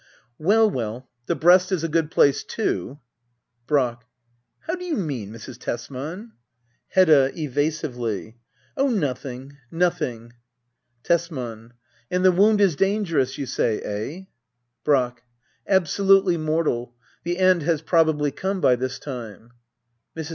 Well, 0.39 0.67
well— 0.67 1.07
the 1.27 1.35
breast 1.35 1.71
is 1.71 1.83
a 1.83 1.87
good 1.87 2.09
place^ 2.09 2.43
too. 2.43 2.97
Brack. 3.67 4.07
How 4.61 4.73
do 4.73 4.83
you 4.83 4.95
mean, 4.97 5.29
Mrs. 5.31 5.59
Tesman? 5.59 6.31
Hedda. 6.87 7.31
[Evasively,'] 7.35 8.39
Oh, 8.75 8.87
nothing— 8.87 9.57
nothing. 9.85 10.33
Tesman. 11.03 11.73
And 12.09 12.25
the 12.25 12.31
wound 12.31 12.61
is 12.61 12.75
dangerous, 12.75 13.37
you 13.37 13.45
say— 13.45 13.79
eh} 13.81 14.23
Brack. 14.83 15.21
Absolutely 15.67 16.35
mortal. 16.35 16.95
The 17.23 17.37
end 17.37 17.61
has 17.61 17.83
probably 17.83 18.31
come 18.31 18.59
by 18.59 18.77
this 18.77 18.97
time. 18.97 19.51
Mrs. 20.17 20.29